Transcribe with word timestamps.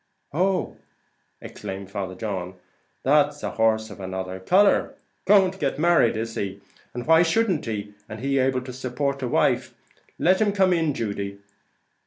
"Oh," 0.33 0.77
exclaimed 1.41 1.91
Father 1.91 2.15
John, 2.15 2.55
"that's 3.03 3.43
a 3.43 3.51
horse 3.51 3.91
of 3.91 3.99
another 3.99 4.39
colour; 4.39 4.95
going 5.27 5.51
to 5.51 5.59
get 5.59 5.77
married, 5.77 6.17
is 6.17 6.33
he? 6.33 6.59
and 6.95 7.05
why 7.05 7.21
shouldn't 7.21 7.67
he, 7.67 7.93
and 8.09 8.19
he 8.19 8.39
able 8.39 8.61
to 8.61 8.73
support 8.73 9.21
a 9.21 9.27
wife? 9.27 9.75
let 10.17 10.41
him 10.41 10.53
come 10.53 10.73
in, 10.73 10.95
Judy." 10.95 11.37